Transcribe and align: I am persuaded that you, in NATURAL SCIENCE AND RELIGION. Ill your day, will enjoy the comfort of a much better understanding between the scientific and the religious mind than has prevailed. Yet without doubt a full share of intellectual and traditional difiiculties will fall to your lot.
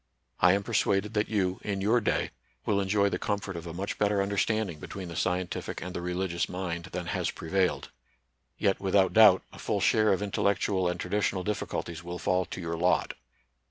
I 0.39 0.53
am 0.53 0.63
persuaded 0.63 1.13
that 1.13 1.29
you, 1.29 1.59
in 1.61 1.77
NATURAL 1.77 1.77
SCIENCE 1.77 1.77
AND 1.77 1.83
RELIGION. 1.83 1.87
Ill 1.87 1.91
your 1.91 2.01
day, 2.01 2.31
will 2.65 2.81
enjoy 2.81 3.09
the 3.09 3.19
comfort 3.19 3.55
of 3.55 3.67
a 3.67 3.73
much 3.75 3.99
better 3.99 4.19
understanding 4.19 4.79
between 4.79 5.09
the 5.09 5.15
scientific 5.15 5.79
and 5.79 5.93
the 5.93 6.01
religious 6.01 6.49
mind 6.49 6.85
than 6.85 7.05
has 7.05 7.29
prevailed. 7.29 7.91
Yet 8.57 8.79
without 8.79 9.13
doubt 9.13 9.43
a 9.53 9.59
full 9.59 9.79
share 9.79 10.11
of 10.11 10.23
intellectual 10.23 10.87
and 10.87 10.99
traditional 10.99 11.43
difiiculties 11.43 12.01
will 12.01 12.17
fall 12.17 12.45
to 12.45 12.59
your 12.59 12.77
lot. 12.77 13.13